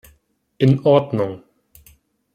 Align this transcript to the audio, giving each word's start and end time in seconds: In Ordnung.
In 0.57 0.79
Ordnung. 0.83 1.43